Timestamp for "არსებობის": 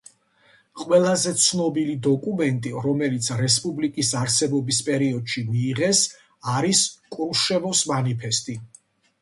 4.23-4.81